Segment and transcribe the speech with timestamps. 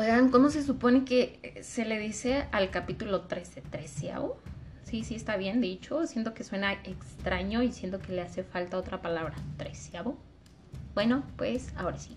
[0.00, 3.60] Oigan, ¿cómo se supone que se le dice al capítulo 13?
[3.60, 4.38] ¿Treceavo?
[4.82, 6.06] Sí, sí, está bien dicho.
[6.06, 9.34] Siento que suena extraño y siento que le hace falta otra palabra.
[9.58, 10.16] ¿Treceavo?
[10.94, 12.16] Bueno, pues ahora sí.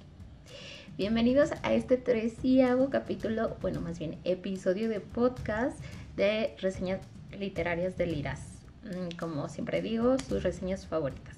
[0.96, 5.78] Bienvenidos a este treceavo capítulo, bueno, más bien episodio de podcast
[6.16, 7.02] de reseñas
[7.38, 8.40] literarias de Liras.
[8.86, 11.36] Mm, como siempre digo, sus reseñas favoritas.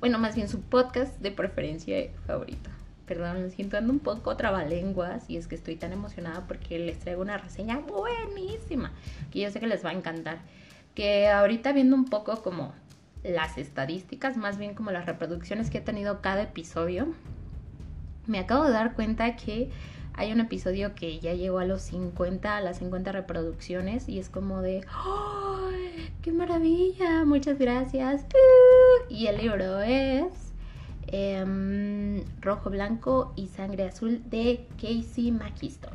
[0.00, 2.70] Bueno, más bien su podcast de preferencia favorito
[3.10, 7.00] perdón, me siento ando un poco trabalenguas y es que estoy tan emocionada porque les
[7.00, 8.92] traigo una reseña buenísima
[9.32, 10.38] que yo sé que les va a encantar.
[10.94, 12.72] Que ahorita viendo un poco como
[13.24, 17.08] las estadísticas, más bien como las reproducciones que he tenido cada episodio,
[18.28, 19.70] me acabo de dar cuenta que
[20.14, 24.28] hay un episodio que ya llegó a los 50, a las 50 reproducciones y es
[24.28, 27.24] como de, ¡ay, qué maravilla!
[27.24, 28.24] Muchas gracias.
[29.08, 30.49] Y el libro es
[31.12, 35.92] Em, rojo, Blanco y Sangre Azul de Casey McKiston.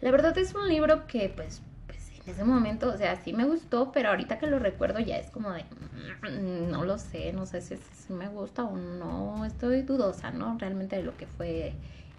[0.00, 3.44] La verdad es un libro que pues, pues, en ese momento, o sea, sí me
[3.44, 7.44] gustó, pero ahorita que lo recuerdo ya es como de, mm, no lo sé, no
[7.44, 10.56] sé si, si me gusta o no, estoy dudosa, ¿no?
[10.58, 11.72] Realmente de lo que fue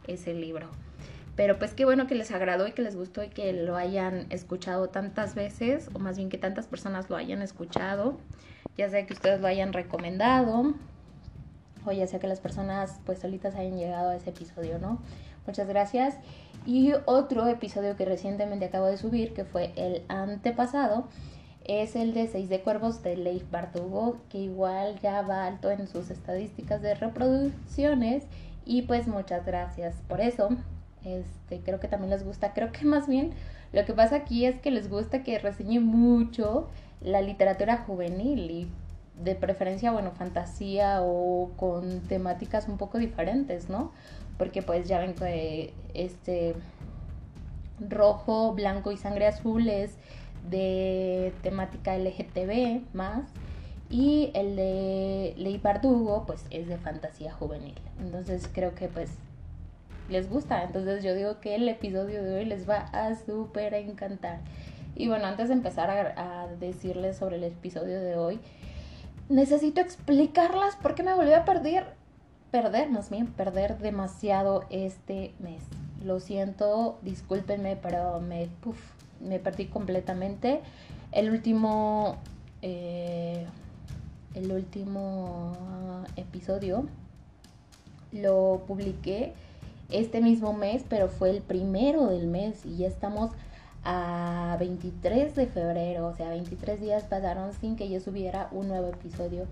[0.06, 0.68] ese libro.
[1.38, 4.28] Pero pues qué bueno que les agradó y que les gustó y que lo hayan
[4.30, 8.20] escuchado tantas veces, o más bien que tantas personas lo hayan escuchado.
[8.78, 10.74] Ya sea que ustedes lo hayan recomendado,
[11.86, 15.00] o ya sea que las personas pues solitas hayan llegado a ese episodio, ¿no?
[15.46, 16.18] Muchas gracias.
[16.66, 21.08] Y otro episodio que recientemente acabo de subir, que fue el antepasado,
[21.66, 25.88] es el de Seis de Cuervos de Leif Bardugo, que igual ya va alto en
[25.88, 28.26] sus estadísticas de reproducciones.
[28.66, 30.50] Y pues muchas gracias por eso.
[31.04, 33.32] Este, creo que también les gusta, creo que más bien
[33.74, 36.70] lo que pasa aquí es que les gusta que reseñe mucho
[37.02, 38.68] la literatura juvenil y
[39.24, 43.92] de preferencia, bueno, fantasía o con temáticas un poco diferentes, ¿no?
[44.38, 46.56] Porque pues ya ven que este
[47.80, 49.96] rojo, blanco y sangre azul es
[50.50, 53.26] de temática LGTB más
[53.90, 57.76] y el de Ley Bardugo pues es de fantasía juvenil.
[58.00, 59.12] Entonces creo que pues
[60.10, 60.64] les gusta.
[60.64, 64.40] Entonces yo digo que el episodio de hoy les va a súper encantar.
[64.96, 68.40] Y bueno, antes de empezar a, a decirles sobre el episodio de hoy,
[69.30, 71.96] necesito explicarlas porque me volví a perder,
[72.52, 75.64] perder más bien, perder demasiado este mes.
[76.04, 78.50] Lo siento, discúlpenme, pero me,
[79.20, 80.62] me perdí completamente.
[81.12, 82.18] El último,
[82.62, 83.46] eh,
[84.34, 86.86] el último episodio
[88.12, 89.34] lo publiqué
[89.90, 93.32] este mismo mes, pero fue el primero del mes y ya estamos
[93.84, 98.88] a 23 de febrero, o sea, 23 días pasaron sin que yo subiera un nuevo
[98.88, 99.48] episodio.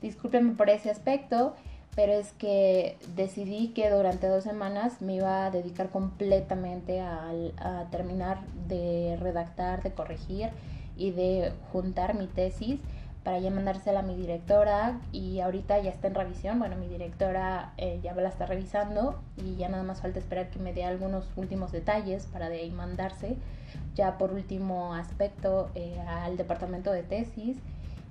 [0.00, 1.54] Discúlpenme por ese aspecto,
[1.94, 7.84] pero es que decidí que durante dos semanas me iba a dedicar completamente a, a
[7.90, 10.50] terminar de redactar, de corregir
[10.96, 12.80] y de juntar mi tesis
[13.24, 16.58] para ya mandársela a mi directora y ahorita ya está en revisión.
[16.58, 20.58] Bueno, mi directora eh, ya la está revisando y ya nada más falta esperar que
[20.58, 23.36] me dé algunos últimos detalles para de ahí mandarse.
[23.94, 27.56] Ya por último aspecto eh, al departamento de tesis,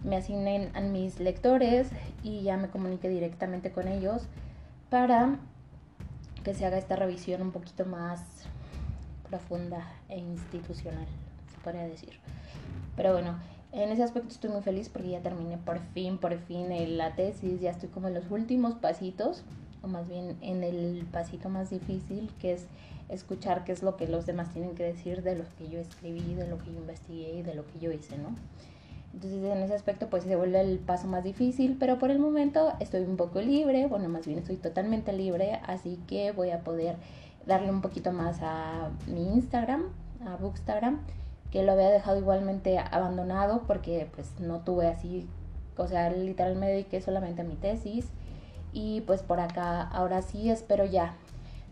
[0.03, 1.89] me asignen a mis lectores
[2.23, 4.23] y ya me comunique directamente con ellos
[4.89, 5.37] para
[6.43, 8.21] que se haga esta revisión un poquito más
[9.29, 11.05] profunda e institucional,
[11.51, 12.19] se podría decir.
[12.95, 13.35] Pero bueno,
[13.73, 16.67] en ese aspecto estoy muy feliz porque ya terminé por fin, por fin
[16.97, 19.43] la tesis, ya estoy como en los últimos pasitos,
[19.81, 22.67] o más bien en el pasito más difícil, que es
[23.09, 26.35] escuchar qué es lo que los demás tienen que decir de lo que yo escribí,
[26.35, 28.35] de lo que yo investigué y de lo que yo hice, ¿no?
[29.13, 32.73] Entonces en ese aspecto pues se vuelve el paso más difícil, pero por el momento
[32.79, 36.95] estoy un poco libre, bueno, más bien estoy totalmente libre, así que voy a poder
[37.47, 39.85] darle un poquito más a mi Instagram,
[40.25, 40.99] a Bookstagram
[41.53, 45.27] que lo había dejado igualmente abandonado porque pues no tuve así,
[45.77, 48.07] o sea, literalmente me dediqué solamente a mi tesis
[48.73, 51.13] y pues por acá ahora sí espero ya.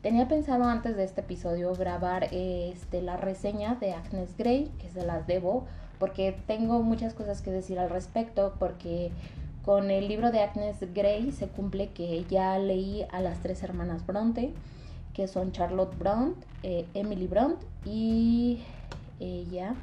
[0.04, 5.04] Tenía pensado antes de este episodio grabar este, la reseña de Agnes Grey, que se
[5.04, 5.66] las debo,
[5.98, 9.10] porque tengo muchas cosas que decir al respecto, porque
[9.66, 14.06] con el libro de Agnes Grey se cumple que ya leí a las tres hermanas
[14.06, 14.54] Bronte,
[15.16, 18.62] que son Charlotte Bronte, eh, Emily Bronte y
[19.22, 19.76] ella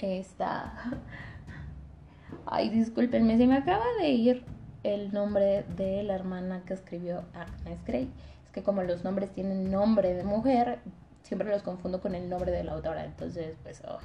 [0.00, 0.72] está...
[2.46, 4.44] Ay, discúlpenme, se me acaba de ir
[4.82, 8.10] el nombre de la hermana que escribió Agnes Grey.
[8.44, 10.78] Es que como los nombres tienen nombre de mujer,
[11.22, 13.04] siempre los confundo con el nombre de la autora.
[13.04, 13.82] Entonces, pues...
[13.86, 13.98] Oh.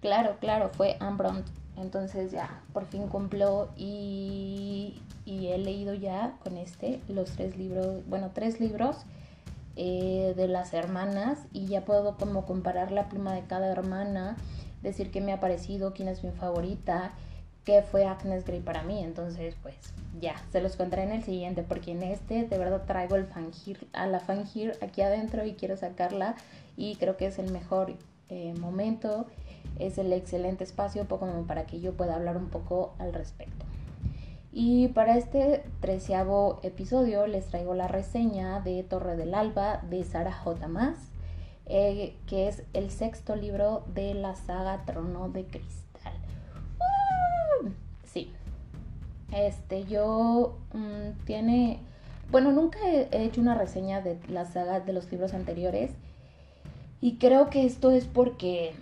[0.00, 1.42] Claro, claro, fue Anne
[1.76, 8.30] Entonces ya, por fin cumplió y he leído ya con este los tres libros, bueno,
[8.32, 9.04] tres libros
[9.76, 14.36] eh, de las hermanas y ya puedo como comparar la pluma de cada hermana,
[14.82, 17.12] decir qué me ha parecido, quién es mi favorita,
[17.64, 19.02] qué fue Agnes Grey para mí.
[19.02, 19.74] Entonces, pues
[20.20, 23.86] ya, se los contaré en el siguiente, porque en este de verdad traigo el fangir,
[23.92, 26.36] a la fangir aquí adentro y quiero sacarla
[26.76, 27.94] y creo que es el mejor
[28.30, 29.26] eh, momento,
[29.78, 31.06] es el excelente espacio
[31.46, 33.66] para que yo pueda hablar un poco al respecto.
[34.58, 40.32] Y para este treceavo episodio les traigo la reseña de Torre del Alba de Sara
[40.32, 40.66] J.
[40.66, 40.96] Maas,
[41.66, 46.14] eh, que es el sexto libro de la saga Trono de Cristal.
[48.04, 48.32] Sí,
[49.30, 51.80] este yo mm, tiene,
[52.30, 55.90] bueno, nunca he hecho una reseña de la saga de los libros anteriores
[57.02, 58.72] y creo que esto es porque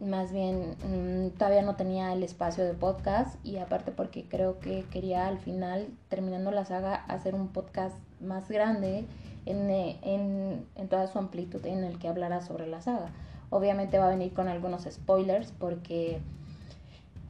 [0.00, 4.84] más bien mm, todavía no tenía el espacio de podcast y aparte porque creo que
[4.90, 9.06] quería al final, terminando la saga, hacer un podcast más grande
[9.46, 13.10] en, eh, en, en toda su amplitud en el que hablara sobre la saga.
[13.48, 16.20] Obviamente va a venir con algunos spoilers porque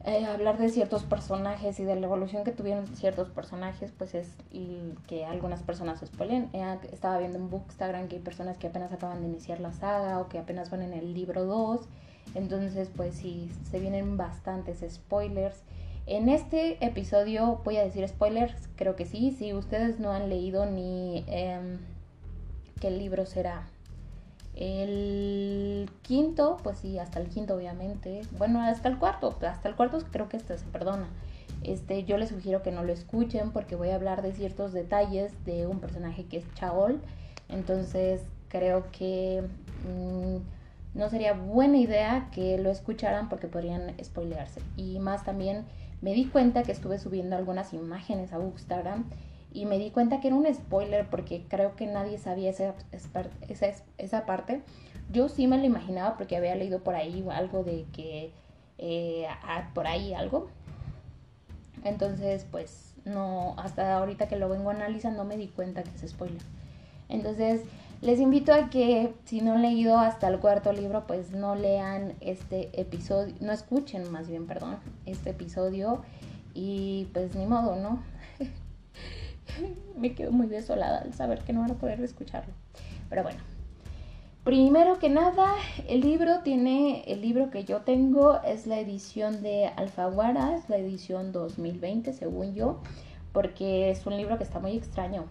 [0.07, 4.29] eh, hablar de ciertos personajes y de la evolución que tuvieron ciertos personajes, pues es
[5.09, 6.49] que algunas personas spoilen.
[6.53, 10.21] Eh, estaba viendo un Bookstagram que hay personas que apenas acaban de iniciar la saga
[10.21, 11.89] o que apenas van en el libro 2
[12.35, 15.63] entonces, pues sí, se vienen bastantes spoilers.
[16.07, 19.35] En este episodio voy a decir spoilers, creo que sí.
[19.39, 21.79] Si ustedes no han leído ni eh,
[22.81, 23.67] qué libro será
[24.55, 28.23] el quinto, pues sí, hasta el quinto obviamente.
[28.39, 31.09] Bueno, hasta el cuarto, hasta el cuarto creo que este se perdona.
[31.63, 35.33] Este, yo les sugiero que no lo escuchen porque voy a hablar de ciertos detalles
[35.45, 37.01] de un personaje que es Chaol.
[37.49, 39.43] Entonces creo que...
[39.89, 40.56] Mm,
[40.97, 44.61] no sería buena idea que lo escucharan porque podrían spoilearse.
[44.77, 45.65] Y más también
[46.01, 49.05] me di cuenta que estuve subiendo algunas imágenes a Bookstagram
[49.53, 53.71] y me di cuenta que era un spoiler porque creo que nadie sabía esa, esa,
[53.99, 54.63] esa parte.
[55.13, 58.33] Yo sí me lo imaginaba porque había leído por ahí algo de que
[58.79, 59.27] eh,
[59.75, 60.49] por ahí algo.
[61.85, 66.43] Entonces, pues no, hasta ahorita que lo vengo analizando me di cuenta que es spoiler.
[67.09, 67.63] Entonces,
[68.03, 72.15] les invito a que si no han leído hasta el cuarto libro, pues no lean
[72.21, 74.77] este episodio, no escuchen más bien, perdón,
[75.07, 76.03] este episodio
[76.53, 78.03] y pues ni modo, ¿no?
[79.97, 82.53] Me quedo muy desolada al saber que no van a poder escucharlo.
[83.09, 83.39] Pero bueno,
[84.45, 85.55] primero que nada,
[85.89, 90.77] el libro tiene, el libro que yo tengo es la edición de Alfaguara, es la
[90.77, 92.81] edición 2020 según yo,
[93.33, 95.25] porque es un libro que está muy extraño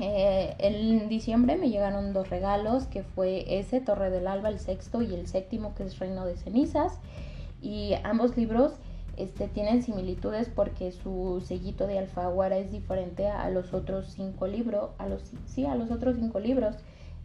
[0.00, 5.02] eh, en diciembre me llegaron dos regalos, que fue ese, Torre del Alba, el sexto,
[5.02, 6.98] y el séptimo, que es Reino de Cenizas.
[7.62, 8.74] Y ambos libros
[9.16, 14.90] este, tienen similitudes porque su sellito de Alfaguara es diferente a los otros cinco libros,
[14.98, 16.76] a los, sí, a los otros cinco libros.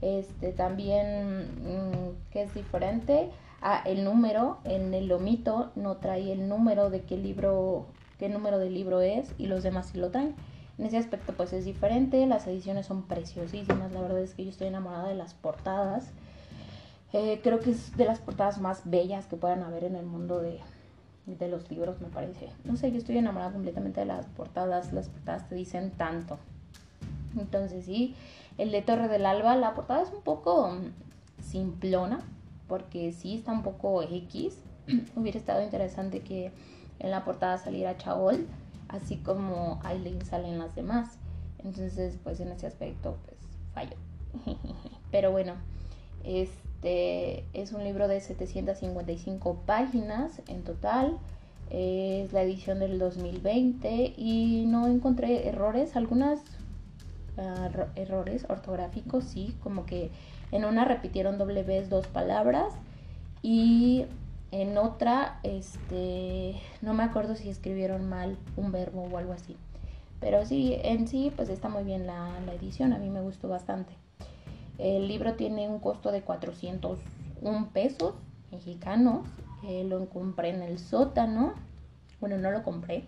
[0.01, 3.29] Este, también, mm, que es diferente,
[3.61, 7.87] a el número, en el lomito no trae el número de qué libro,
[8.17, 10.35] qué número de libro es, y los demás sí lo traen.
[10.79, 14.49] En ese aspecto pues es diferente, las ediciones son preciosísimas, la verdad es que yo
[14.49, 16.11] estoy enamorada de las portadas.
[17.11, 20.39] Eh, creo que es de las portadas más bellas que puedan haber en el mundo
[20.39, 20.61] de,
[21.25, 22.49] de los libros, me parece.
[22.63, 26.39] No sé, yo estoy enamorada completamente de las portadas, las portadas te dicen tanto.
[27.37, 28.15] Entonces sí,
[28.57, 30.77] el de Torre del Alba, la portada es un poco
[31.41, 32.21] simplona,
[32.69, 34.57] porque sí está un poco X.
[35.17, 36.53] Hubiera estado interesante que
[36.99, 38.47] en la portada saliera Chaol
[38.89, 41.17] así como Aileen salen las demás.
[41.63, 43.37] Entonces, pues en ese aspecto, pues
[43.73, 43.95] fallo.
[45.11, 45.53] Pero bueno,
[46.23, 51.17] este es un libro de 755 páginas en total.
[51.69, 56.39] Es la edición del 2020 y no encontré errores, algunas
[57.37, 60.09] uh, errores ortográficos, sí, como que
[60.51, 62.73] en una repitieron doble vez dos palabras
[63.43, 64.05] y
[64.51, 69.55] en otra, este, no me acuerdo si escribieron mal un verbo o algo así.
[70.19, 73.93] Pero sí, en sí, pues está muy bien la, edición, a mí me gustó bastante.
[74.77, 78.15] El libro tiene un costo de 401 pesos
[78.51, 79.27] mexicanos.
[79.63, 81.53] Eh, lo compré en el sótano.
[82.19, 83.05] Bueno, no lo compré.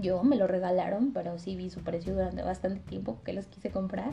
[0.00, 3.70] Yo me lo regalaron, pero sí vi su precio durante bastante tiempo que los quise
[3.70, 4.12] comprar.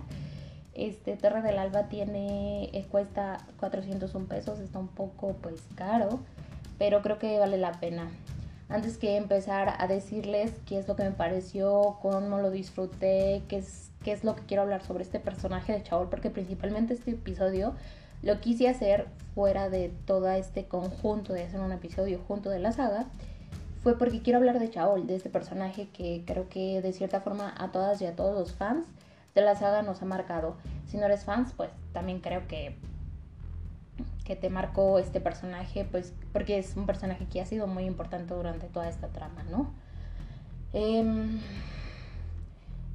[0.88, 6.20] Este Torre del Alba tiene, eh, cuesta 401 pesos, está un poco pues caro
[6.80, 8.10] pero creo que vale la pena.
[8.70, 13.58] Antes que empezar a decirles qué es lo que me pareció, cómo lo disfruté, qué
[13.58, 17.12] es, qué es lo que quiero hablar sobre este personaje de Chaol, porque principalmente este
[17.12, 17.74] episodio
[18.22, 22.72] lo quise hacer fuera de todo este conjunto de hacer un episodio junto de la
[22.72, 23.06] saga,
[23.82, 27.54] fue porque quiero hablar de Chaol, de este personaje que creo que de cierta forma
[27.58, 28.86] a todas y a todos los fans
[29.36, 30.56] de la saga nos ha marcado.
[30.88, 32.76] Si no eres fans, pues también creo que
[34.30, 38.36] que te marcó este personaje, pues porque es un personaje que ha sido muy importante
[38.36, 39.72] durante toda esta trama, ¿no?
[40.72, 41.40] Em,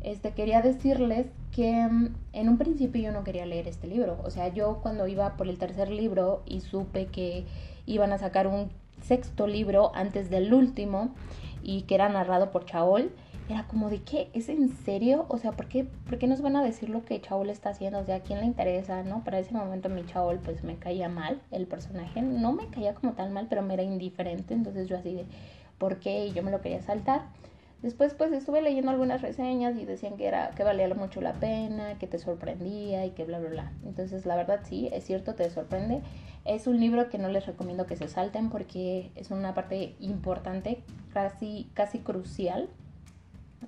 [0.04, 4.20] este, quería decirles que mm, en un principio yo no quería leer este libro.
[4.22, 7.46] O sea, yo cuando iba por el tercer libro y supe que
[7.84, 8.70] iban a sacar un
[9.02, 11.14] sexto libro antes del último
[11.64, 13.10] y que era narrado por Chaol,
[13.48, 15.26] era como de qué, ¿es en serio?
[15.28, 17.98] O sea, ¿por qué, ¿por qué nos van a decir lo que Chaol está haciendo?
[17.98, 19.02] O sea, ¿a quién le interesa?
[19.02, 19.22] ¿No?
[19.22, 23.12] Para ese momento mi Chaol pues me caía mal, el personaje no me caía como
[23.12, 25.26] tan mal, pero me era indiferente, entonces yo así de,
[25.76, 26.26] ¿por qué?
[26.26, 27.22] Y yo me lo quería saltar.
[27.82, 31.98] Después pues estuve leyendo algunas reseñas y decían que era que valía mucho la pena,
[31.98, 33.72] que te sorprendía y que bla bla bla.
[33.84, 36.00] Entonces la verdad sí, es cierto, te sorprende.
[36.46, 40.82] Es un libro que no les recomiendo que se salten porque es una parte importante,
[41.12, 42.70] casi casi crucial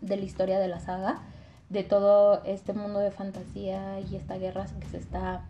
[0.00, 1.22] de la historia de la saga,
[1.68, 5.42] de todo este mundo de fantasía y esta guerra que se está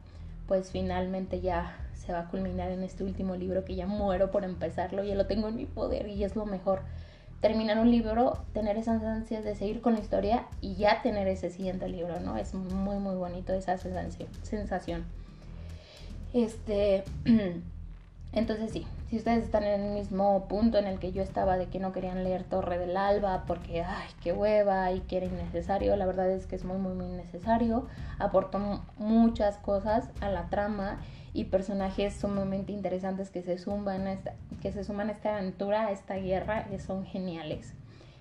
[0.47, 4.45] pues finalmente ya se va a culminar en este último libro que ya muero por
[4.45, 6.81] empezarlo, ya lo tengo en mi poder y es lo mejor
[7.41, 11.51] terminar un libro, tener esas ansias de seguir con la historia y ya tener ese
[11.51, 12.37] siguiente libro, ¿no?
[12.37, 15.05] Es muy, muy bonito esa sensación.
[16.33, 17.05] Este,
[18.33, 21.67] entonces sí, si ustedes están en el mismo punto en el que yo estaba de
[21.67, 25.95] que no querían leer Torre del Alba porque, ay, qué hueva y que era innecesario,
[25.95, 27.87] la verdad es que es muy, muy, muy necesario.
[28.19, 31.01] Aportó muchas cosas a la trama
[31.33, 35.93] y personajes sumamente interesantes que se suman a esta, que se suman esta aventura, a
[35.93, 37.75] esta guerra, que son geniales.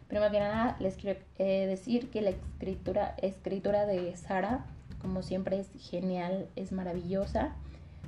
[0.08, 4.66] Primero que nada, les quiero eh, decir que la escritura, escritura de Sara,
[5.02, 7.56] como siempre, es genial, es maravillosa.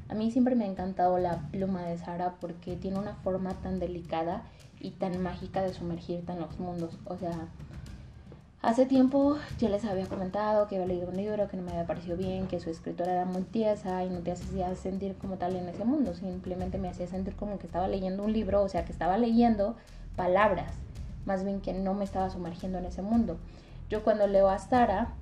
[0.09, 3.79] A mí siempre me ha encantado la pluma de Sara porque tiene una forma tan
[3.79, 4.43] delicada
[4.79, 6.97] y tan mágica de sumergirte en los mundos.
[7.05, 7.47] O sea,
[8.63, 11.85] Hace tiempo ya les había comentado que había leído un libro que no me había
[11.85, 15.55] parecido bien, que su escritora era muy tiesa y no te hacía sentir como tal
[15.55, 18.83] en ese mundo, simplemente me hacía sentir como que estaba leyendo un libro, o sea,
[18.83, 19.75] que estaba leyendo
[20.15, 20.73] palabras,
[21.25, 23.37] más bien que no me estaba sumergiendo en ese mundo.
[23.89, 25.13] Yo cuando leo a Sara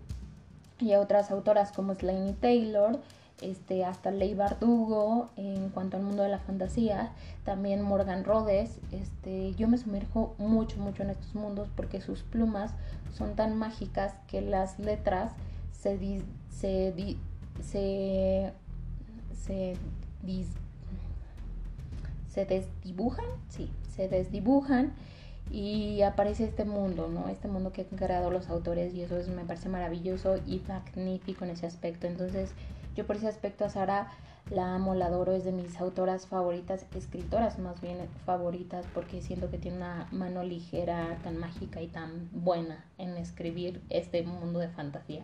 [0.79, 2.99] y a otras autoras como Slaney Taylor,
[3.41, 7.11] este, hasta Ley Bardugo en cuanto al mundo de la fantasía,
[7.43, 12.71] también Morgan Rhodes, este, yo me sumerjo mucho, mucho en estos mundos porque sus plumas
[13.13, 15.33] son tan mágicas que las letras
[15.71, 15.97] se,
[16.49, 17.17] se,
[17.61, 18.53] se,
[19.33, 19.75] se,
[22.29, 24.93] se desdibujan, sí, se desdibujan
[25.51, 27.29] y aparece este mundo, ¿no?
[27.29, 31.45] Este mundo que han creado los autores y eso es, me parece maravilloso y magnífico
[31.45, 32.07] en ese aspecto.
[32.07, 32.51] Entonces,
[32.95, 34.11] yo por ese aspecto a Sara
[34.51, 39.49] la amo, la adoro, es de mis autoras favoritas, escritoras más bien favoritas, porque siento
[39.49, 44.69] que tiene una mano ligera, tan mágica y tan buena en escribir este mundo de
[44.69, 45.23] fantasía.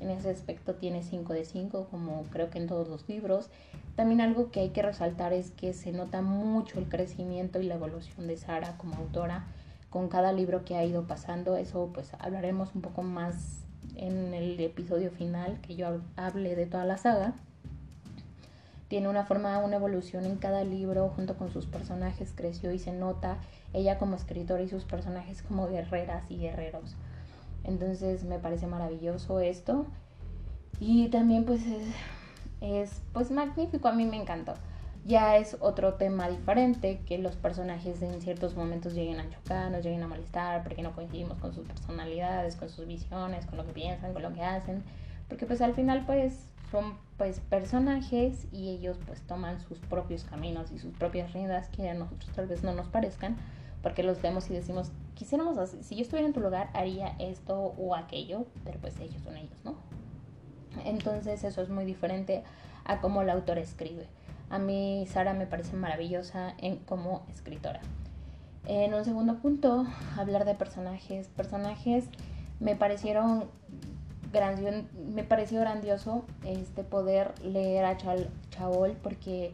[0.00, 3.50] En ese aspecto tiene 5 de 5, como creo que en todos los libros.
[3.94, 7.74] También algo que hay que resaltar es que se nota mucho el crecimiento y la
[7.74, 9.44] evolución de Sara como autora
[9.90, 11.56] con cada libro que ha ido pasando.
[11.56, 13.61] Eso pues hablaremos un poco más
[13.96, 17.34] en el episodio final que yo hable de toda la saga.
[18.88, 22.92] Tiene una forma, una evolución en cada libro junto con sus personajes, creció y se
[22.92, 23.38] nota
[23.72, 26.94] ella como escritora y sus personajes como guerreras y guerreros.
[27.64, 29.86] Entonces me parece maravilloso esto.
[30.78, 31.86] Y también pues es,
[32.60, 34.54] es pues magnífico, a mí me encantó
[35.04, 39.82] ya es otro tema diferente, que los personajes en ciertos momentos lleguen a chocar, nos
[39.82, 43.72] lleguen a molestar, porque no coincidimos con sus personalidades, con sus visiones, con lo que
[43.72, 44.84] piensan, con lo que hacen,
[45.28, 50.70] porque pues al final pues son pues personajes y ellos pues toman sus propios caminos
[50.70, 53.36] y sus propias riendas que a nosotros tal vez no nos parezcan,
[53.82, 57.96] porque los vemos y decimos, quisiéramos, si yo estuviera en tu lugar haría esto o
[57.96, 59.74] aquello, pero pues ellos son ellos, ¿no?
[60.84, 62.44] Entonces eso es muy diferente
[62.84, 64.06] a cómo el autor escribe.
[64.52, 67.80] A mí Sara me parece maravillosa en, como escritora.
[68.66, 71.26] En un segundo punto, hablar de personajes.
[71.28, 72.04] Personajes
[72.60, 73.46] me parecieron
[75.12, 79.52] me pareció grandioso este poder leer a Chaol porque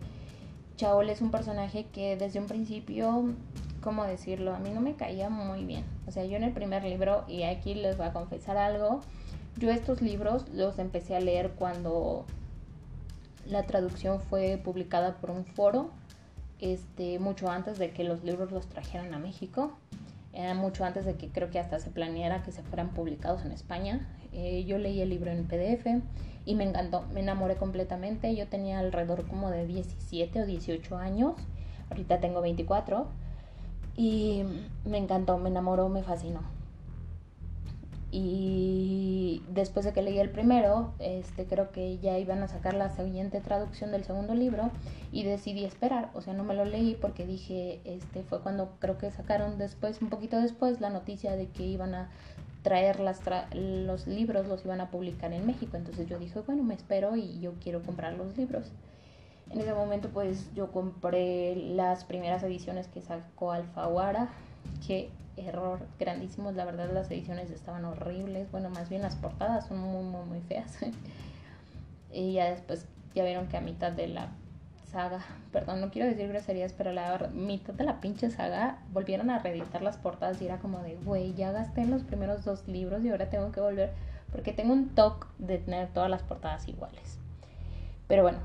[0.77, 3.35] Chaol es un personaje que desde un principio,
[3.83, 4.55] ¿cómo decirlo?
[4.55, 5.85] A mí no me caía muy bien.
[6.07, 9.01] O sea, yo en el primer libro, y aquí les voy a confesar algo,
[9.57, 12.25] yo estos libros los empecé a leer cuando
[13.49, 15.91] la traducción fue publicada por un foro
[16.61, 19.73] este, mucho antes de que los libros los trajeran a México.
[20.33, 23.53] Era mucho antes de que creo que hasta se planeara que se fueran publicados en
[23.53, 24.07] España.
[24.33, 25.87] Eh, yo leí el libro en PDF
[26.45, 28.35] y me encantó, me enamoré completamente.
[28.35, 31.35] Yo tenía alrededor como de 17 o 18 años,
[31.91, 33.07] ahorita tengo 24
[33.97, 34.45] y
[34.85, 36.58] me encantó, me enamoró, me fascinó.
[38.11, 42.89] Y después de que leí el primero, este, creo que ya iban a sacar la
[42.89, 44.71] siguiente traducción del segundo libro
[45.13, 46.11] y decidí esperar.
[46.15, 50.01] O sea, no me lo leí porque dije, este, fue cuando creo que sacaron después,
[50.01, 52.11] un poquito después, la noticia de que iban a
[52.63, 53.21] traer las
[53.53, 55.77] los libros, los iban a publicar en México.
[55.77, 58.73] Entonces yo dije, bueno, me espero y yo quiero comprar los libros.
[59.51, 64.29] En ese momento pues yo compré las primeras ediciones que sacó Alfaguara,
[64.87, 69.79] que error grandísimo, la verdad las ediciones estaban horribles, bueno, más bien las portadas son
[69.79, 70.79] muy, muy, muy feas.
[72.13, 74.29] y ya después, ya vieron que a mitad de la
[74.91, 75.21] saga,
[75.53, 79.83] perdón, no quiero decir groserías, pero la mitad de la pinche saga volvieron a reeditar
[79.83, 83.11] las portadas y era como de, güey, ya gasté en los primeros dos libros y
[83.11, 83.93] ahora tengo que volver
[84.33, 87.19] porque tengo un toque de tener todas las portadas iguales.
[88.07, 88.39] Pero bueno,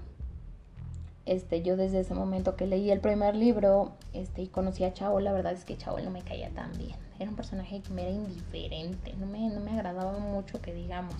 [1.25, 5.19] este, yo desde ese momento que leí el primer libro este, y conocí a Chavo,
[5.19, 6.95] la verdad es que Chavo no me caía tan bien.
[7.19, 11.15] Era un personaje que me era indiferente, no me, no me agradaba mucho que digamos.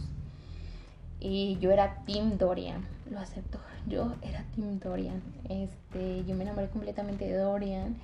[1.20, 3.58] Y yo era Tim Dorian, lo acepto.
[3.88, 5.22] Yo era Tim Dorian.
[5.48, 7.96] Este, yo me enamoré completamente de Dorian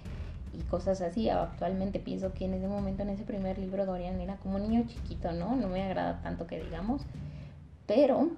[0.58, 1.30] y cosas así.
[1.30, 4.86] Actualmente pienso que en ese momento, en ese primer libro, Dorian era como un niño
[4.88, 5.58] chiquito, ¿no?
[5.58, 7.02] No me agrada tanto que digamos.
[7.86, 8.30] Pero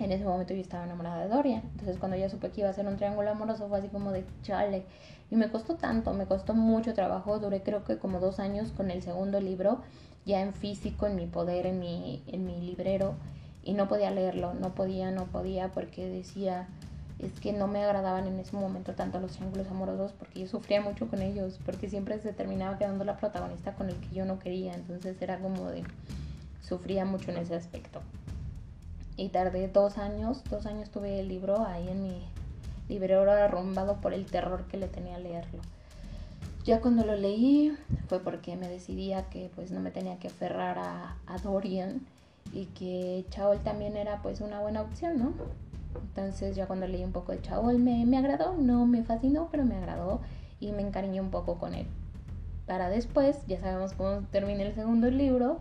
[0.00, 1.62] en ese momento yo estaba enamorada de Dorian.
[1.72, 4.24] Entonces cuando ya supe que iba a ser un triángulo amoroso fue así como de
[4.42, 4.84] chale.
[5.30, 7.38] Y me costó tanto, me costó mucho trabajo.
[7.38, 9.80] Duré creo que como dos años con el segundo libro,
[10.24, 13.14] ya en físico, en mi poder, en mi, en mi librero.
[13.62, 16.68] Y no podía leerlo, no podía, no podía, porque decía,
[17.18, 20.80] es que no me agradaban en ese momento tanto los triángulos amorosos, porque yo sufría
[20.80, 24.38] mucho con ellos, porque siempre se terminaba quedando la protagonista con el que yo no
[24.38, 24.72] quería.
[24.74, 25.84] Entonces era como de,
[26.62, 28.00] sufría mucho en ese aspecto
[29.18, 32.22] y tardé dos años, dos años tuve el libro ahí en mi
[32.88, 35.60] librero arrumbado por el terror que le tenía a leerlo.
[36.64, 40.78] Ya cuando lo leí fue porque me decidía que pues no me tenía que aferrar
[40.78, 42.06] a, Dorian
[42.52, 45.32] y que Chaol también era pues una buena opción, ¿no?
[46.00, 49.64] Entonces ya cuando leí un poco de Chaol me, me agradó, no me fascinó, pero
[49.64, 50.20] me agradó
[50.60, 51.86] y me encariñé un poco con él.
[52.66, 55.58] Para después, ya sabemos cómo termina el segundo libro,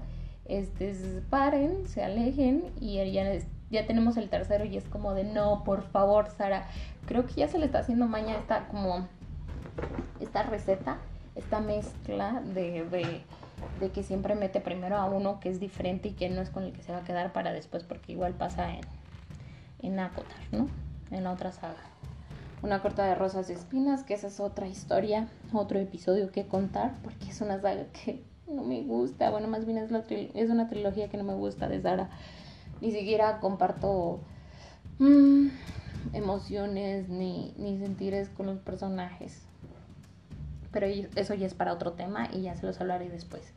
[0.49, 0.93] este,
[1.29, 3.31] paren, se alejen y ya,
[3.69, 6.67] ya tenemos el tercero y es como de no, por favor, Sara.
[7.05, 9.07] Creo que ya se le está haciendo maña esta como
[10.19, 10.97] esta receta,
[11.35, 13.21] esta mezcla de, de,
[13.79, 16.63] de, que siempre mete primero a uno que es diferente y que no es con
[16.63, 18.81] el que se va a quedar para después, porque igual pasa en,
[19.81, 20.67] en Acotar, ¿no?
[21.11, 21.77] En la otra saga.
[22.63, 26.95] Una corta de rosas y espinas, que esa es otra historia, otro episodio que contar,
[27.03, 29.29] porque es una saga que no me gusta.
[29.29, 32.09] Bueno, más bien es, la es una trilogía que no me gusta de Sara.
[32.81, 34.19] Ni siquiera comparto
[34.99, 35.47] mm,
[36.13, 39.41] emociones ni, ni sentires con los personajes.
[40.71, 43.53] Pero eso ya es para otro tema y ya se los hablaré después.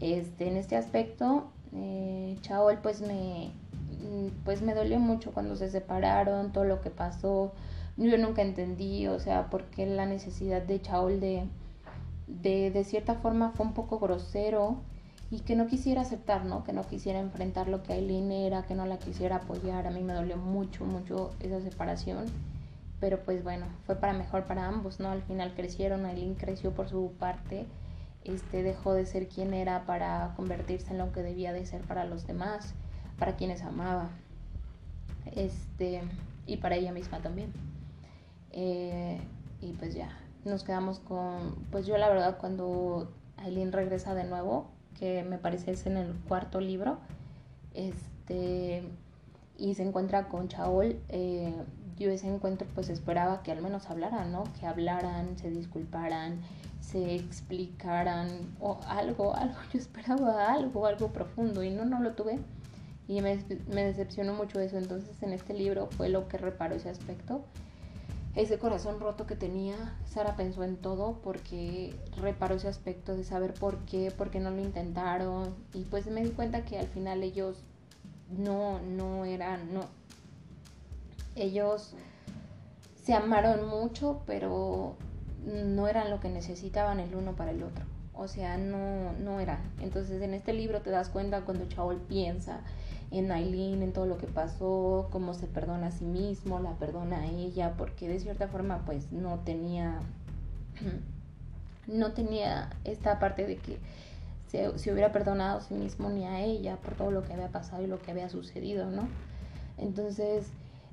[0.00, 3.50] Este, en este aspecto, eh, Chaol pues me,
[4.44, 7.52] pues me dolió mucho cuando se separaron, todo lo que pasó.
[7.96, 11.44] Yo nunca entendí, o sea, por qué la necesidad de Chaol de
[12.26, 14.78] de, de cierta forma fue un poco grosero
[15.30, 16.62] y que no quisiera aceptar, ¿no?
[16.62, 19.86] Que no quisiera enfrentar lo que Aileen era, que no la quisiera apoyar.
[19.86, 22.26] A mí me dolió mucho, mucho esa separación.
[23.00, 25.10] Pero pues bueno, fue para mejor para ambos, ¿no?
[25.10, 27.66] Al final crecieron, Aileen creció por su parte,
[28.24, 32.06] este dejó de ser quien era para convertirse en lo que debía de ser para
[32.06, 32.74] los demás,
[33.18, 34.08] para quienes amaba.
[35.34, 36.02] Este,
[36.46, 37.52] y para ella misma también.
[38.52, 39.18] Eh,
[39.60, 40.08] y pues ya,
[40.46, 45.72] nos quedamos con, pues yo la verdad cuando Aileen regresa de nuevo, que me parece
[45.72, 46.98] es en el cuarto libro,
[47.74, 48.82] este,
[49.58, 51.54] y se encuentra con Chaol, eh,
[51.98, 54.44] yo ese encuentro pues esperaba que al menos hablaran, ¿no?
[54.58, 56.40] Que hablaran, se disculparan,
[56.80, 58.28] se explicaran
[58.60, 62.38] o algo, algo, yo esperaba algo, algo profundo y no, no lo tuve.
[63.08, 66.90] Y me, me decepcionó mucho eso, entonces en este libro fue lo que reparó ese
[66.90, 67.44] aspecto
[68.36, 73.54] ese corazón roto que tenía, Sara pensó en todo porque reparó ese aspecto de saber
[73.54, 77.22] por qué, por qué no lo intentaron y pues me di cuenta que al final
[77.22, 77.64] ellos
[78.30, 79.80] no, no eran, no,
[81.34, 81.94] ellos
[83.02, 84.96] se amaron mucho, pero
[85.46, 87.84] no eran lo que necesitaban el uno para el otro.
[88.12, 89.60] O sea, no, no eran.
[89.80, 92.60] Entonces en este libro te das cuenta cuando Chaol piensa
[93.10, 97.20] en Aileen, en todo lo que pasó, cómo se perdona a sí mismo, la perdona
[97.20, 100.00] a ella, porque de cierta forma pues no tenía,
[101.86, 103.78] no tenía esta parte de que
[104.48, 107.82] se, hubiera perdonado a sí mismo ni a ella por todo lo que había pasado
[107.82, 109.08] y lo que había sucedido, ¿no?
[109.78, 110.46] Entonces,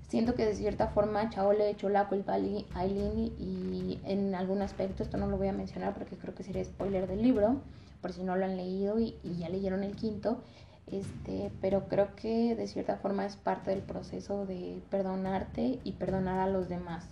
[0.07, 4.61] siento que de cierta forma Chao le echó la culpa a Aileen y en algún
[4.61, 7.57] aspecto, esto no lo voy a mencionar porque creo que sería spoiler del libro,
[8.01, 10.39] por si no lo han leído y, y ya leyeron el quinto,
[10.87, 16.39] Este, pero creo que de cierta forma es parte del proceso de perdonarte y perdonar
[16.39, 17.05] a los demás.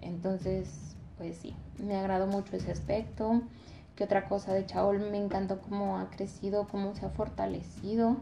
[0.00, 3.42] Entonces, pues sí, me agradó mucho ese aspecto.
[3.96, 8.16] Que otra cosa de Chaol me encantó cómo ha crecido, cómo se ha fortalecido.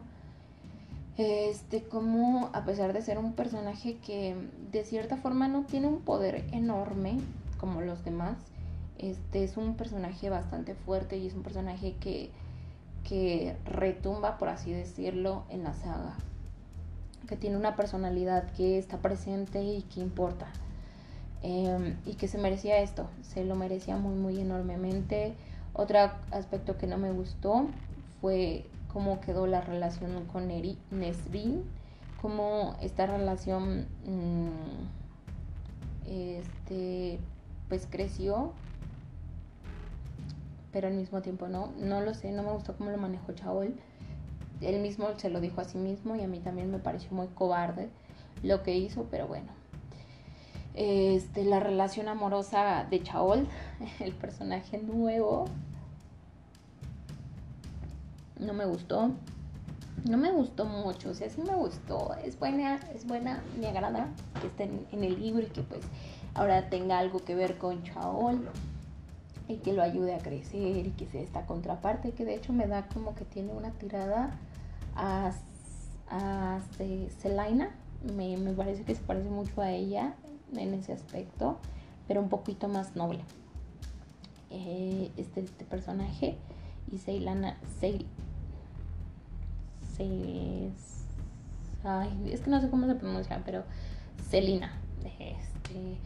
[1.19, 4.37] Este, como a pesar de ser un personaje que
[4.71, 7.19] de cierta forma no tiene un poder enorme
[7.59, 8.37] como los demás,
[8.99, 12.31] este es un personaje bastante fuerte y es un personaje que,
[13.09, 16.15] que retumba, por así decirlo, en la saga.
[17.29, 20.47] Que tiene una personalidad que está presente y que importa.
[21.43, 25.35] Em, y que se merecía esto, se lo merecía muy, muy enormemente.
[25.73, 25.99] Otro
[26.31, 27.69] aspecto que no me gustó
[28.21, 31.63] fue cómo quedó la relación con Eri Nesrin,
[32.21, 34.49] cómo esta relación mm,
[36.09, 37.21] este,
[37.69, 38.53] pues creció,
[40.73, 43.75] pero al mismo tiempo no, no lo sé, no me gustó cómo lo manejó Chaol.
[44.61, 47.29] Él mismo se lo dijo a sí mismo y a mí también me pareció muy
[47.29, 47.91] cobarde
[48.43, 49.49] lo que hizo, pero bueno.
[50.75, 53.49] Este, la relación amorosa de Chaol,
[54.01, 55.47] el personaje nuevo,
[58.39, 59.11] no me gustó.
[60.05, 62.15] No me gustó mucho, o sea, sí me gustó.
[62.23, 64.09] Es buena, es buena, me agrada
[64.41, 65.81] que esté en, el libro y que pues
[66.35, 68.49] ahora tenga algo que ver con Chaol
[69.49, 72.67] y que lo ayude a crecer y que sea esta contraparte que de hecho me
[72.67, 74.31] da como que tiene una tirada
[74.95, 75.33] a,
[76.09, 76.61] a
[77.19, 77.71] Selena.
[78.17, 80.15] Me, me parece que se parece mucho a ella
[80.55, 81.59] en ese aspecto,
[82.07, 83.21] pero un poquito más noble.
[84.51, 86.37] Eh, este, este personaje
[86.93, 87.57] y Ceilana,
[92.31, 93.65] es que no sé cómo se pronuncia, pero
[94.29, 94.73] Celina.
[95.05, 95.99] Este,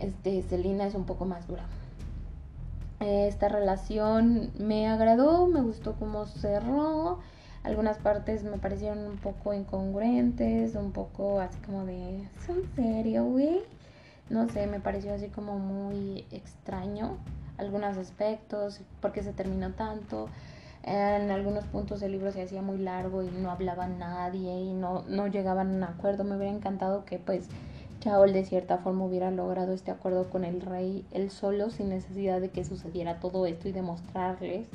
[0.00, 1.64] este, Celina es un poco más dura.
[3.00, 7.18] Esta relación me agradó, me gustó cómo cerró.
[7.62, 13.24] Algunas partes me parecieron un poco incongruentes, un poco así como de, ¿es en serio,
[13.24, 13.62] güey?
[14.30, 17.18] No sé, me pareció así como muy extraño
[17.58, 20.28] algunos aspectos, por qué se terminó tanto.
[20.82, 25.02] En algunos puntos el libro se hacía muy largo y no hablaba nadie y no,
[25.08, 26.22] no llegaban a un acuerdo.
[26.22, 27.48] Me hubiera encantado que pues
[28.06, 32.40] Chaol de cierta forma hubiera logrado este acuerdo con el rey él solo sin necesidad
[32.40, 34.68] de que sucediera todo esto y demostrarles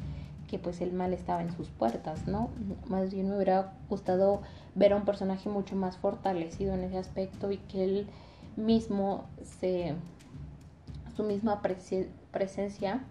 [0.50, 2.50] que pues el mal estaba en sus puertas, ¿no?
[2.90, 4.42] Más bien me hubiera gustado
[4.76, 8.08] ver a un personaje mucho más fortalecido en ese aspecto y que él
[8.58, 9.96] mismo se
[11.16, 11.62] su misma
[12.32, 13.02] presencia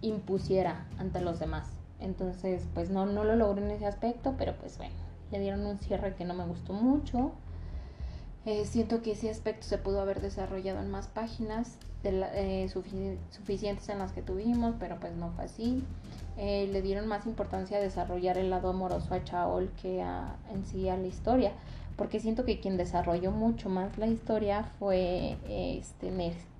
[0.00, 1.68] impusiera ante los demás.
[2.00, 4.94] Entonces, pues no, no lo logré en ese aspecto, pero pues bueno,
[5.30, 7.32] le dieron un cierre que no me gustó mucho.
[8.44, 13.88] Eh, siento que ese aspecto se pudo haber desarrollado en más páginas de eh, suficientes
[13.88, 15.84] en las que tuvimos, pero pues no fue así.
[16.36, 20.64] Eh, le dieron más importancia a desarrollar el lado amoroso a Chaol que a, en
[20.66, 21.52] sí a la historia,
[21.96, 26.10] porque siento que quien desarrolló mucho más la historia fue este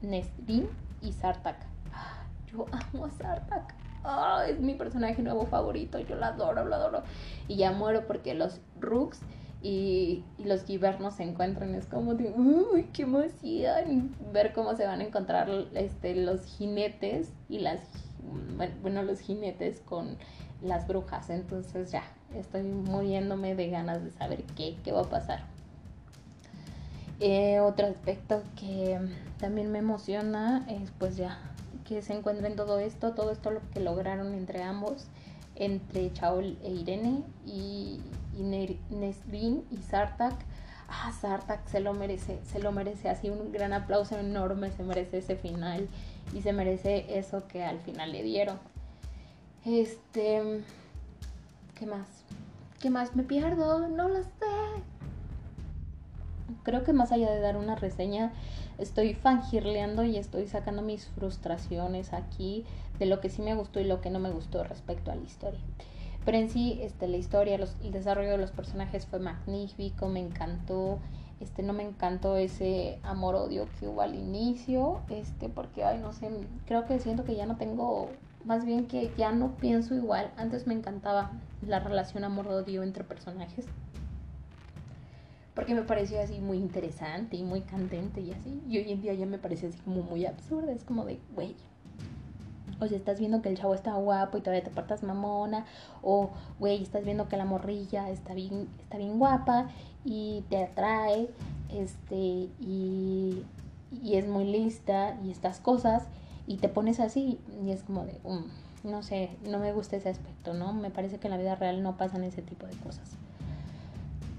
[0.03, 0.69] Nesrin
[1.01, 1.57] y Sartak.
[2.53, 3.83] Yo amo a Sartak
[4.49, 7.03] es mi personaje nuevo favorito, yo lo adoro, lo adoro.
[7.49, 9.21] Y ya muero porque los Rooks
[9.63, 11.75] y, los Givernos se encuentran.
[11.75, 14.15] Es como de, uy, qué emoción.
[14.33, 17.81] Ver cómo se van a encontrar este, los jinetes y las,
[18.83, 20.17] bueno, los jinetes con
[20.63, 21.31] las brujas.
[21.31, 25.45] Entonces ya, estoy muriéndome de ganas de saber qué, qué va a pasar.
[27.21, 28.99] Eh, otro aspecto que
[29.39, 31.39] también me emociona es pues ya
[31.85, 35.07] que se encuentren todo esto, todo esto lo que lograron entre ambos,
[35.55, 38.01] entre Chaol e Irene y,
[38.39, 40.35] y Nesrin y Sartak.
[40.89, 45.19] Ah, Sartak se lo merece, se lo merece, así un gran aplauso enorme, se merece
[45.19, 45.89] ese final
[46.35, 48.59] y se merece eso que al final le dieron.
[49.65, 50.63] Este,
[51.79, 52.07] ¿qué más?
[52.81, 53.87] ¿Qué más me pierdo?
[53.89, 54.29] No lo sé.
[56.63, 58.33] Creo que más allá de dar una reseña,
[58.79, 62.65] estoy fangirleando y estoy sacando mis frustraciones aquí
[62.99, 65.23] de lo que sí me gustó y lo que no me gustó respecto a la
[65.23, 65.61] historia.
[66.25, 70.99] Pero en sí, este, la historia, el desarrollo de los personajes fue magnífico, me encantó.
[71.41, 76.31] Este, no me encantó ese amor-odio que hubo al inicio, este, porque, ay, no sé,
[76.67, 78.11] creo que siento que ya no tengo,
[78.45, 80.31] más bien que ya no pienso igual.
[80.37, 81.33] Antes me encantaba
[81.67, 83.67] la relación amor-odio entre personajes
[85.55, 88.63] porque me pareció así muy interesante y muy candente y así.
[88.69, 91.57] Y hoy en día ya me parece así como muy absurda, es como de, güey.
[92.83, 95.67] O sea, estás viendo que el chavo está guapo y todavía te portas mamona.
[96.03, 99.69] O, güey, estás viendo que la morrilla está bien, está bien guapa
[100.05, 101.29] y te atrae.
[101.71, 102.17] Este,
[102.61, 103.45] y,
[104.03, 106.05] y es muy lista y estas cosas.
[106.47, 108.43] Y te pones así y es como de, um,
[108.83, 110.73] no sé, no me gusta ese aspecto, ¿no?
[110.73, 113.17] Me parece que en la vida real no pasan ese tipo de cosas.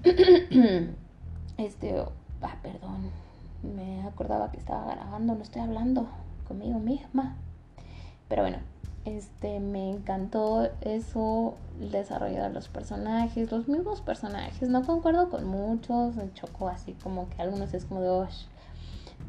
[1.56, 1.98] este,
[2.42, 3.10] ah, perdón,
[3.62, 6.06] me acordaba que estaba grabando, no estoy hablando
[6.46, 7.36] conmigo misma.
[8.28, 8.58] Pero bueno,
[9.04, 14.68] este, me encantó eso, el desarrollo de los personajes, los mismos personajes.
[14.68, 18.44] No concuerdo con muchos, me chocó así como que algunos es como de, Osh.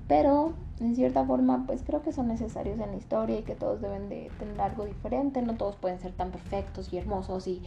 [0.07, 3.81] pero en cierta forma, pues creo que son necesarios en la historia y que todos
[3.81, 5.41] deben de tener algo diferente.
[5.41, 7.61] No todos pueden ser tan perfectos y hermosos y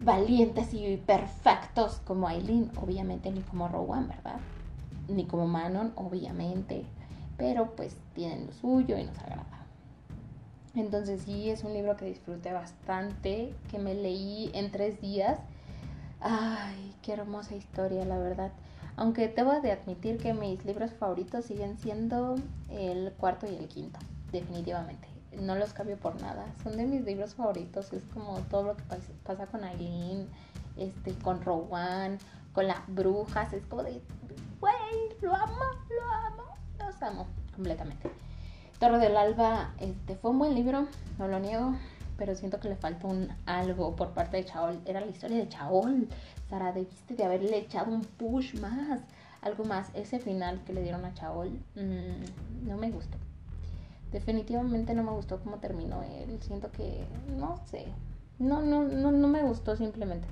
[0.00, 4.40] valientes y perfectos como Aileen, obviamente, ni como Rowan, ¿verdad?
[5.08, 6.84] Ni como Manon, obviamente.
[7.36, 9.61] Pero pues tienen lo suyo y nos agrada.
[10.74, 15.38] Entonces sí, es un libro que disfruté bastante, que me leí en tres días.
[16.20, 18.52] Ay, qué hermosa historia, la verdad.
[18.96, 22.36] Aunque debo de admitir que mis libros favoritos siguen siendo
[22.70, 23.98] el cuarto y el quinto,
[24.30, 25.08] definitivamente.
[25.40, 26.44] No los cambio por nada.
[26.62, 27.92] Son de mis libros favoritos.
[27.92, 28.82] Es como todo lo que
[29.24, 30.28] pasa con Aileen,
[30.76, 32.18] este, con Rowan,
[32.52, 33.52] con las brujas.
[33.52, 34.00] Es como de,
[34.60, 34.74] güey,
[35.20, 36.44] lo amo, lo amo,
[36.78, 38.10] los amo completamente.
[38.82, 41.76] Torre del Alba este, fue un buen libro, no lo niego,
[42.18, 44.80] pero siento que le falta un algo por parte de Chaol.
[44.84, 46.08] Era la historia de Chaol.
[46.50, 49.00] Sara, debiste de haberle echado un push más,
[49.40, 49.92] algo más.
[49.94, 53.18] Ese final que le dieron a Chaol mm, no me gustó.
[54.10, 56.40] Definitivamente no me gustó cómo terminó él.
[56.40, 57.06] Siento que,
[57.38, 57.84] no sé,
[58.40, 60.26] no, no, no, no me gustó simplemente.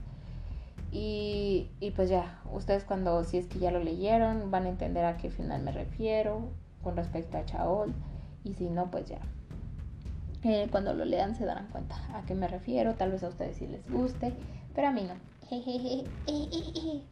[0.90, 5.04] Y, y pues ya, ustedes cuando, si es que ya lo leyeron, van a entender
[5.04, 6.48] a qué final me refiero
[6.82, 7.94] con respecto a Chaol.
[8.44, 9.18] Y si no, pues ya.
[10.42, 12.94] Eh, cuando lo lean se darán cuenta a qué me refiero.
[12.94, 14.34] Tal vez a ustedes sí les guste,
[14.74, 15.14] pero a mí no.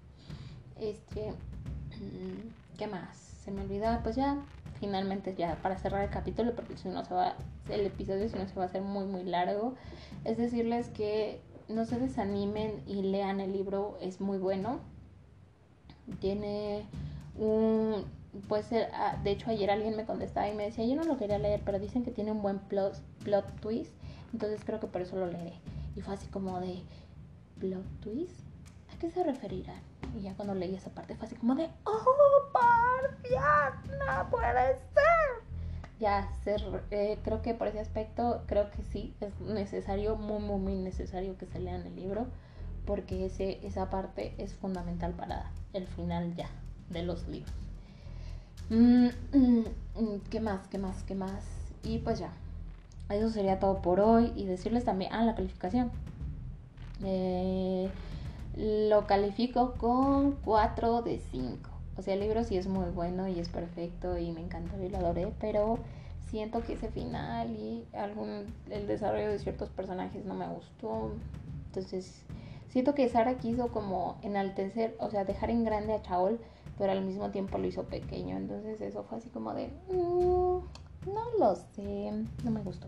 [0.80, 3.16] Este, mm, ¿qué más?
[3.16, 4.36] Se me olvidaba, pues ya,
[4.78, 7.34] finalmente ya para cerrar el capítulo, porque si no se va,
[7.68, 9.74] el episodio si no se va a hacer muy muy largo,
[10.24, 14.78] es decirles que no se desanimen y lean el libro, es muy bueno.
[16.20, 16.86] Tiene
[17.36, 18.04] un
[18.48, 21.16] puede ser, ah, de hecho ayer alguien me contestaba y me decía, yo no lo
[21.16, 23.92] quería leer, pero dicen que tiene un buen plot, plot twist,
[24.32, 25.54] entonces creo que por eso lo leeré.
[25.96, 26.82] Y fue así como de,
[27.58, 28.40] plot twist,
[28.94, 29.80] ¿a qué se referirán?
[30.16, 31.98] Y ya cuando leí esa parte fue así como de, oh,
[32.52, 33.08] por
[33.98, 35.48] no puede ser.
[35.98, 40.58] Ya, ser, eh, creo que por ese aspecto, creo que sí, es necesario, muy, muy,
[40.58, 42.26] muy necesario que se lean el libro,
[42.86, 46.48] porque ese, esa parte es fundamental para el final ya
[46.88, 47.67] de los libros.
[48.70, 49.64] Mm, mm,
[49.96, 50.66] mm, ¿Qué más?
[50.68, 51.02] ¿Qué más?
[51.04, 51.44] ¿Qué más?
[51.82, 52.30] Y pues ya.
[53.10, 54.32] Eso sería todo por hoy.
[54.36, 55.90] Y decirles también, ah, la calificación.
[57.02, 57.90] Eh,
[58.56, 61.70] lo califico con 4 de 5.
[61.96, 64.88] O sea, el libro sí es muy bueno y es perfecto y me encantó y
[64.88, 65.78] lo adoré, pero
[66.30, 71.12] siento que ese final y algún el desarrollo de ciertos personajes no me gustó.
[71.68, 72.22] Entonces,
[72.68, 76.38] siento que Sara quiso como enaltecer, o sea, dejar en grande a Chaol
[76.78, 78.36] pero al mismo tiempo lo hizo pequeño.
[78.36, 82.12] Entonces eso fue así como de, mm, no lo sé,
[82.44, 82.86] no me gustó.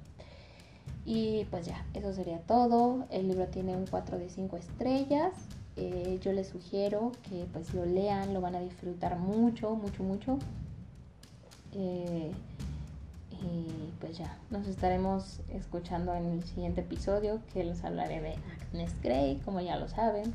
[1.05, 3.07] Y pues ya, eso sería todo.
[3.11, 5.33] El libro tiene un 4 de 5 estrellas.
[5.77, 10.39] Eh, yo les sugiero que pues lo lean, lo van a disfrutar mucho, mucho, mucho.
[11.73, 12.31] Eh,
[13.43, 18.93] y pues ya, nos estaremos escuchando en el siguiente episodio que les hablaré de Agnes
[19.03, 20.35] Grey, como ya lo saben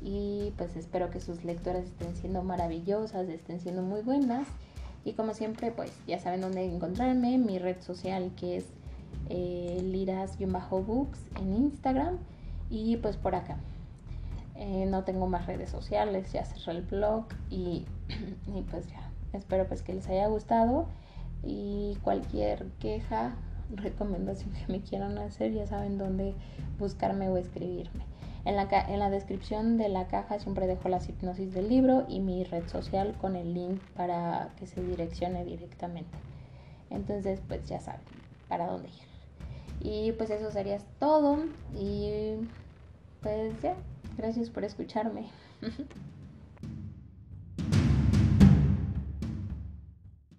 [0.00, 4.46] y pues espero que sus lectoras estén siendo maravillosas, estén siendo muy buenas
[5.04, 8.64] y como siempre pues ya saben dónde encontrarme, mi red social que es
[9.28, 12.18] eh, liras-books en Instagram
[12.70, 13.58] y pues por acá.
[14.54, 17.86] Eh, no tengo más redes sociales, ya cerré el blog y,
[18.54, 20.88] y pues ya, espero pues que les haya gustado
[21.44, 23.36] y cualquier queja,
[23.74, 26.34] recomendación que me quieran hacer, ya saben dónde
[26.78, 28.04] buscarme o escribirme.
[28.48, 32.20] En la, en la descripción de la caja siempre dejo la hipnosis del libro y
[32.20, 36.16] mi red social con el link para que se direccione directamente.
[36.88, 38.00] Entonces, pues ya saben
[38.48, 39.04] para dónde ir.
[39.80, 41.44] Y pues eso sería todo.
[41.78, 42.36] Y
[43.20, 43.74] pues ya,
[44.16, 45.26] gracias por escucharme.